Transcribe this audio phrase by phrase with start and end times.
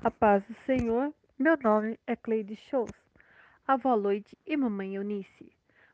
[0.00, 2.90] A paz do Senhor, meu nome é Cleide Shows,
[3.64, 5.52] avó Loide e mamãe Eunice,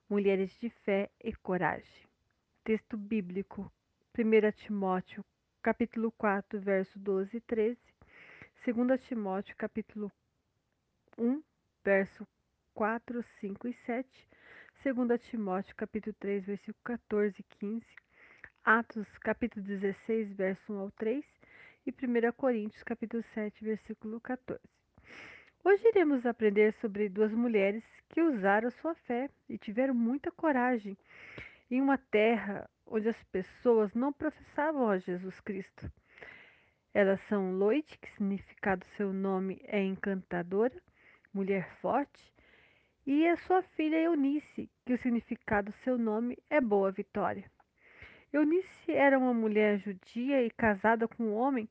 [0.09, 2.07] mulheres de fé e coragem.
[2.65, 3.71] Texto bíblico,
[4.17, 5.23] 1 Timóteo,
[5.61, 7.79] capítulo 4, verso 12 e 13,
[8.65, 10.11] 2 Timóteo, capítulo
[11.19, 11.43] 1,
[11.85, 12.27] verso
[12.73, 14.29] 4, 5 e 7,
[14.85, 17.85] 2 Timóteo, capítulo 3, versículo 14 e 15,
[18.65, 21.38] Atos, capítulo 16, verso 1 ao 3,
[21.87, 24.61] e 1 Coríntios, capítulo 7, versículo 14.
[25.65, 30.97] Hoje iremos aprender sobre duas mulheres que usaram sua fé e tiveram muita coragem
[31.71, 35.91] em uma terra onde as pessoas não professavam a Jesus Cristo.
[36.95, 40.75] Elas são Loite, que significado seu nome é encantadora,
[41.33, 42.33] mulher forte,
[43.07, 47.51] e a sua filha Eunice, que o significado seu nome é boa vitória.
[48.31, 51.67] Eunice era uma mulher judia e casada com um homem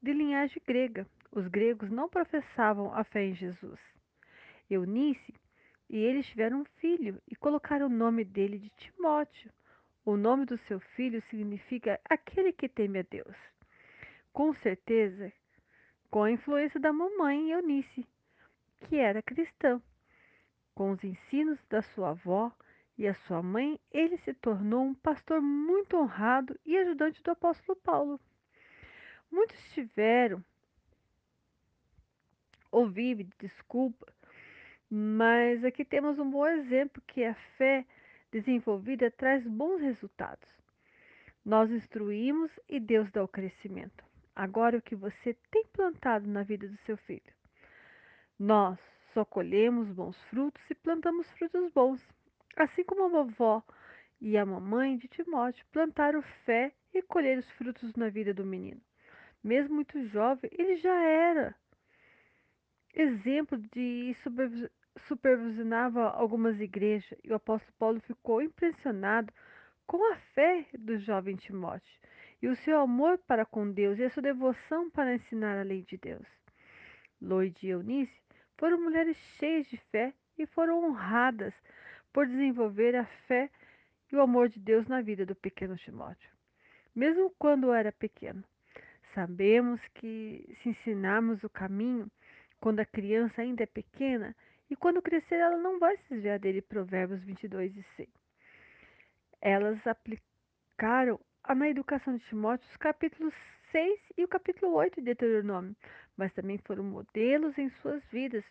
[0.00, 1.04] de linhagem grega.
[1.32, 3.80] Os gregos não professavam a fé em Jesus.
[4.70, 5.34] Eunice
[5.90, 9.50] e eles tiveram um filho e colocaram o nome dele de Timóteo.
[10.04, 13.36] O nome do seu filho significa aquele que teme a Deus.
[14.32, 15.32] Com certeza,
[16.08, 18.06] com a influência da mamãe Eunice,
[18.82, 19.82] que era cristã.
[20.72, 22.52] Com os ensinos da sua avó
[22.98, 27.76] e a sua mãe, ele se tornou um pastor muito honrado e ajudante do apóstolo
[27.76, 28.20] Paulo.
[29.30, 30.42] Muitos tiveram
[32.70, 34.12] ou vivem desculpa,
[34.90, 37.84] mas aqui temos um bom exemplo que a fé
[38.30, 40.48] desenvolvida traz bons resultados.
[41.44, 44.04] Nós instruímos e Deus dá o crescimento.
[44.34, 47.32] Agora o que você tem plantado na vida do seu filho.
[48.38, 48.78] Nós
[49.14, 52.06] só colhemos bons frutos e plantamos frutos bons.
[52.56, 53.62] Assim como a vovó
[54.18, 58.80] e a mamãe de Timóteo plantaram fé e colheram os frutos na vida do menino.
[59.44, 61.54] Mesmo muito jovem, ele já era
[62.94, 64.16] exemplo de
[65.06, 69.30] supervisionava algumas igrejas e o apóstolo Paulo ficou impressionado
[69.86, 72.00] com a fé do jovem Timóteo
[72.40, 75.82] e o seu amor para com Deus e a sua devoção para ensinar a lei
[75.82, 76.26] de Deus.
[77.20, 78.22] Loide e Eunice
[78.56, 81.54] foram mulheres cheias de fé e foram honradas
[82.16, 83.50] por desenvolver a fé
[84.10, 86.30] e o amor de Deus na vida do pequeno Timóteo,
[86.94, 88.42] mesmo quando era pequeno.
[89.14, 92.10] Sabemos que se ensinarmos o caminho
[92.58, 94.34] quando a criança ainda é pequena,
[94.70, 96.62] e quando crescer ela não vai se desviar dele.
[96.62, 98.08] Provérbios 22 e 6.
[99.42, 101.20] Elas aplicaram
[101.54, 103.34] na educação de Timóteo os capítulos
[103.72, 105.76] 6 e o capítulo 8 de Deuteronômio,
[106.16, 108.42] mas também foram modelos em suas vidas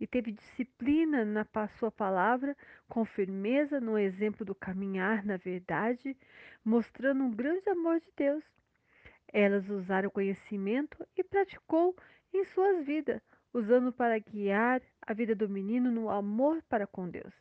[0.00, 1.46] e teve disciplina na
[1.78, 2.56] sua palavra,
[2.88, 6.16] com firmeza no exemplo do caminhar na verdade,
[6.64, 8.42] mostrando um grande amor de Deus.
[9.32, 11.94] Elas usaram o conhecimento e praticou
[12.32, 13.20] em suas vidas,
[13.52, 17.34] usando para guiar a vida do menino no amor para com Deus.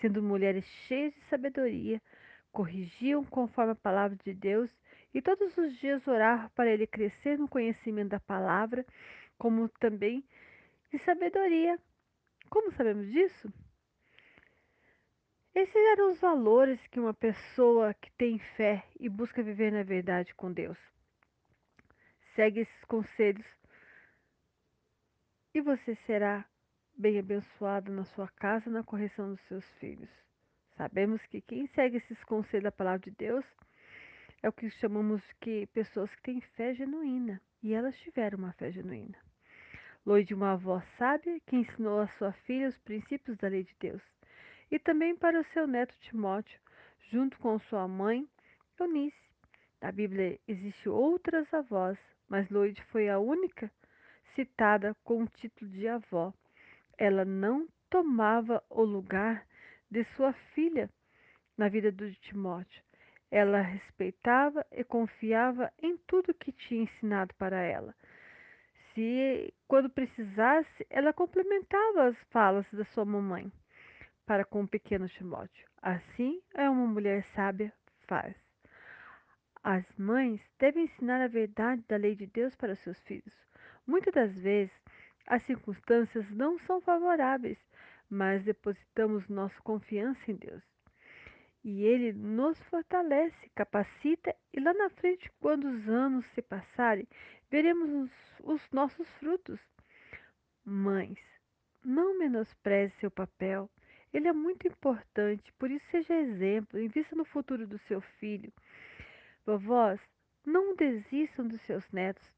[0.00, 2.00] Sendo mulheres cheias de sabedoria,
[2.52, 4.70] corrigiam conforme a palavra de Deus
[5.12, 8.86] e todos os dias oravam para ele crescer no conhecimento da palavra,
[9.36, 10.24] como também
[11.00, 11.78] sabedoria.
[12.50, 13.52] Como sabemos disso?
[15.54, 20.34] Esses eram os valores que uma pessoa que tem fé e busca viver na verdade
[20.34, 20.78] com Deus
[22.34, 23.46] segue esses conselhos
[25.54, 26.44] e você será
[26.96, 30.10] bem abençoado na sua casa na correção dos seus filhos.
[30.76, 33.44] Sabemos que quem segue esses conselhos da palavra de Deus
[34.42, 38.70] é o que chamamos de pessoas que têm fé genuína, e elas tiveram uma fé
[38.72, 39.16] genuína.
[40.06, 44.02] Loide, uma avó sábia que ensinou a sua filha os princípios da lei de Deus,
[44.70, 46.60] e também para o seu neto Timóteo,
[47.10, 48.28] junto com sua mãe
[48.78, 49.16] Eunice.
[49.80, 51.96] Na Bíblia existem outras avós,
[52.28, 53.72] mas Loide foi a única
[54.34, 56.34] citada com o título de avó.
[56.98, 59.46] Ela não tomava o lugar
[59.90, 60.90] de sua filha
[61.56, 62.82] na vida de Timóteo.
[63.30, 67.94] Ela respeitava e confiava em tudo que tinha ensinado para ela.
[68.94, 73.52] Se, quando precisasse, ela complementava as falas da sua mamãe
[74.24, 75.68] para com o pequeno Timóteo.
[75.82, 77.72] Assim é uma mulher sábia
[78.06, 78.34] faz.
[79.62, 83.34] As mães devem ensinar a verdade da lei de Deus para seus filhos.
[83.86, 84.72] Muitas das vezes,
[85.26, 87.58] as circunstâncias não são favoráveis,
[88.08, 90.62] mas depositamos nossa confiança em Deus.
[91.64, 97.08] E Ele nos fortalece, capacita, e lá na frente, quando os anos se passarem,
[97.50, 99.58] veremos os, os nossos frutos.
[100.62, 101.18] Mães,
[101.82, 103.70] não menospreze seu papel.
[104.12, 108.52] Ele é muito importante, por isso seja exemplo, invista no futuro do seu filho.
[109.46, 110.00] Vovós,
[110.44, 112.30] não desistam dos seus netos.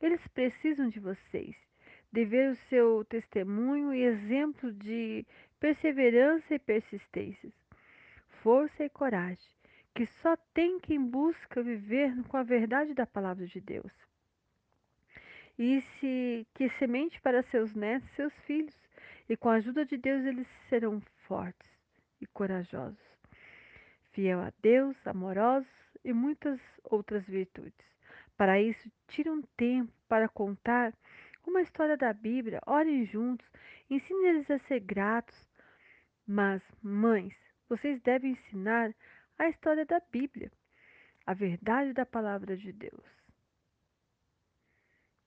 [0.00, 1.56] Eles precisam de vocês,
[2.12, 5.26] de ver o seu testemunho e exemplo de
[5.58, 7.50] perseverança e persistência,
[8.44, 9.50] força e coragem,
[9.94, 13.90] que só tem quem busca viver com a verdade da palavra de Deus.
[15.58, 18.76] E se que semente para seus netos, seus filhos,
[19.30, 21.70] e com a ajuda de Deus eles serão fortes
[22.20, 22.98] e corajosos,
[24.12, 25.72] fiel a Deus, amorosos
[26.04, 27.86] e muitas outras virtudes.
[28.36, 30.92] Para isso, tire um tempo para contar
[31.46, 33.50] uma história da Bíblia, orem juntos,
[33.88, 35.48] ensine eles a ser gratos.
[36.26, 37.34] Mas, mães,
[37.68, 38.94] vocês devem ensinar
[39.38, 40.50] a história da Bíblia,
[41.26, 43.24] a verdade da palavra de Deus.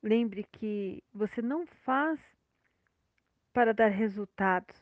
[0.01, 2.19] Lembre que você não faz
[3.51, 4.75] para dar resultados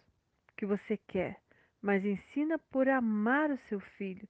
[0.58, 1.40] que você quer,
[1.82, 4.28] mas ensina por amar o seu filho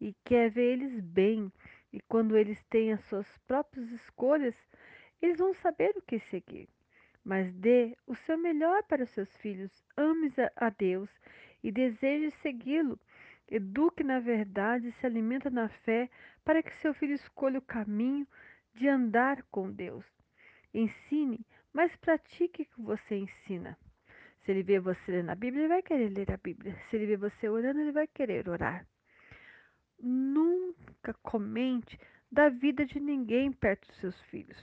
[0.00, 1.50] e quer ver eles bem.
[1.92, 4.54] E quando eles têm as suas próprias escolhas,
[5.22, 6.68] eles vão saber o que seguir.
[7.24, 11.10] Mas dê o seu melhor para os seus filhos, ame a Deus
[11.62, 12.98] e deseje segui-lo.
[13.48, 16.10] Eduque na verdade e se alimenta na fé
[16.44, 18.26] para que seu filho escolha o caminho
[18.74, 20.04] de andar com Deus.
[20.74, 21.40] Ensine,
[21.72, 23.78] mas pratique o que você ensina.
[24.44, 26.76] Se ele vê você lendo a Bíblia, ele vai querer ler a Bíblia.
[26.88, 28.86] Se ele vê você orando, ele vai querer orar.
[29.98, 31.98] Nunca comente
[32.30, 34.56] da vida de ninguém perto dos seus filhos.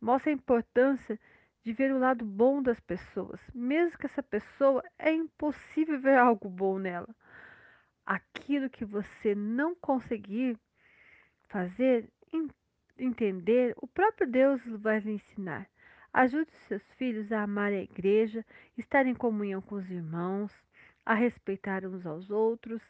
[0.00, 1.18] Mostre a importância
[1.64, 6.48] de ver o lado bom das pessoas, mesmo que essa pessoa é impossível ver algo
[6.48, 7.08] bom nela.
[8.04, 10.58] Aquilo que você não conseguir
[11.48, 12.06] fazer,
[12.98, 15.66] entender, o próprio Deus vai lhe ensinar.
[16.12, 18.44] Ajude seus filhos a amar a igreja,
[18.76, 20.52] estar em comunhão com os irmãos,
[21.04, 22.82] a respeitar uns aos outros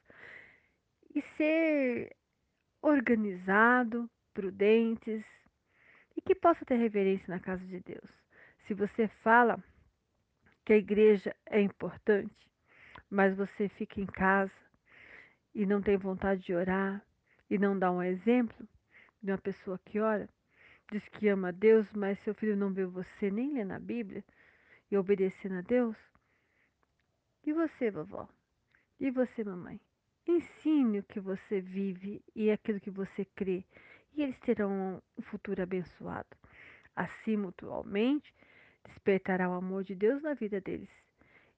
[1.14, 2.14] e ser
[2.82, 5.24] organizado, prudentes
[6.16, 8.23] e que possa ter reverência na casa de Deus.
[8.66, 9.62] Se você fala
[10.64, 12.50] que a igreja é importante,
[13.10, 14.52] mas você fica em casa
[15.54, 17.04] e não tem vontade de orar
[17.50, 18.66] e não dá um exemplo
[19.22, 20.28] de uma pessoa que ora,
[20.90, 24.24] diz que ama a Deus, mas seu filho não vê você nem ler na Bíblia
[24.90, 25.96] e obedecendo a Deus?
[27.44, 28.28] E você, vovó?
[28.98, 29.78] E você, mamãe?
[30.26, 33.62] Ensine o que você vive e aquilo que você crê,
[34.14, 36.28] e eles terão um futuro abençoado.
[36.96, 38.32] Assim, mutualmente,
[38.86, 40.88] despertará o amor de Deus na vida deles,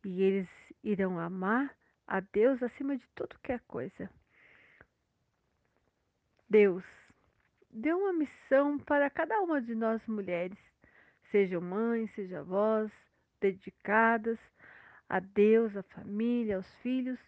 [0.05, 0.49] e eles
[0.83, 1.75] irão amar
[2.07, 4.11] a Deus acima de tudo que é coisa.
[6.49, 6.85] Deus
[7.71, 10.59] deu uma missão para cada uma de nós mulheres,
[11.31, 12.91] sejam mães, sejam avós,
[13.41, 14.39] dedicadas
[15.09, 17.19] a Deus, à família, aos filhos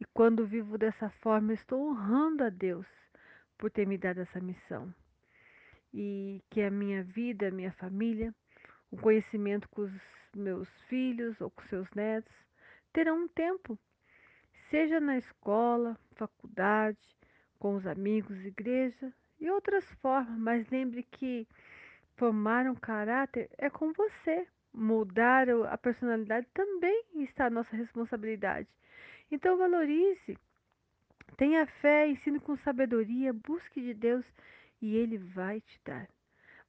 [0.00, 2.86] e quando vivo dessa forma, estou honrando a Deus
[3.56, 4.94] por ter me dado essa missão.
[5.92, 8.32] E que a minha vida, a minha família,
[8.90, 9.92] o conhecimento com os
[10.34, 12.34] meus filhos ou com seus netos,
[12.92, 13.78] terão um tempo,
[14.70, 16.98] seja na escola, faculdade,
[17.58, 21.46] com os amigos, igreja e outras formas, mas lembre que
[22.16, 24.46] formar um caráter é com você.
[24.72, 28.68] Mudar a personalidade também está a nossa responsabilidade.
[29.30, 30.36] Então valorize,
[31.36, 34.24] tenha fé, ensine com sabedoria, busque de Deus
[34.80, 36.08] e Ele vai te dar.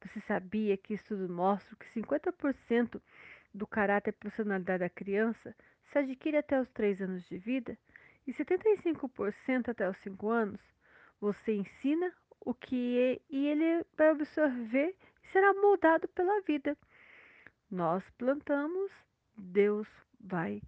[0.01, 3.01] Você sabia que estudos mostram que 50%
[3.54, 5.56] do caráter e personalidade da criança
[5.91, 7.77] se adquire até os 3 anos de vida
[8.25, 10.62] e 75% até os 5 anos?
[11.20, 16.77] Você ensina o que é, e ele vai absorver e será moldado pela vida.
[17.70, 18.91] Nós plantamos,
[19.38, 19.88] Deus
[20.20, 20.62] vai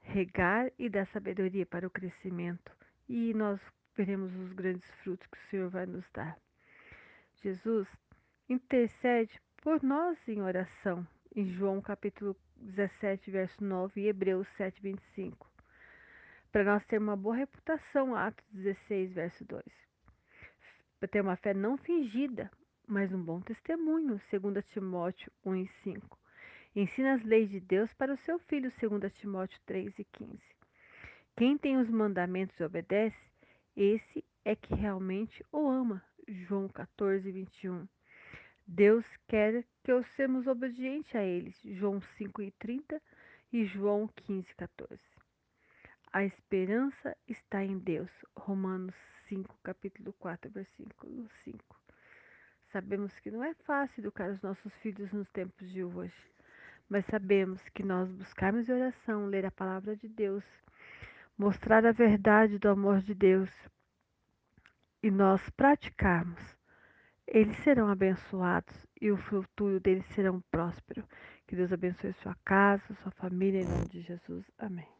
[0.00, 2.72] regar e dar sabedoria para o crescimento,
[3.08, 3.60] e nós
[3.94, 6.38] veremos os grandes frutos que o Senhor vai nos dar.
[7.42, 7.88] Jesus
[8.48, 15.50] intercede por nós em oração, em João capítulo 17, verso 9 e Hebreus 7, 25.
[16.52, 19.64] Para nós ter uma boa reputação, Atos 16, verso 2.
[21.00, 22.50] Para ter uma fé não fingida,
[22.86, 26.18] mas um bom testemunho, 2 Timóteo 1 e 5.
[26.74, 30.38] Ensina as leis de Deus para o seu filho, 2 Timóteo 3 e 15.
[31.36, 33.16] Quem tem os mandamentos e obedece,
[33.76, 36.02] esse é que realmente o ama.
[36.28, 37.86] João 14, 21.
[38.66, 41.58] Deus quer que eu sejamos obedientes a eles.
[41.64, 43.00] João 5 e 30
[43.64, 45.00] João 15, 14.
[46.12, 48.10] A esperança está em Deus.
[48.36, 48.94] Romanos
[49.28, 51.58] 5, capítulo 4, versículo 5.
[52.72, 56.36] Sabemos que não é fácil educar os nossos filhos nos tempos de hoje
[56.88, 60.44] mas sabemos que nós buscarmos oração, ler a palavra de Deus,
[61.36, 63.50] mostrar a verdade do amor de Deus
[65.02, 66.55] e nós praticarmos,
[67.26, 71.04] eles serão abençoados e o futuro deles serão próspero.
[71.46, 74.44] Que Deus abençoe sua casa, sua família, em nome de Jesus.
[74.58, 74.95] Amém.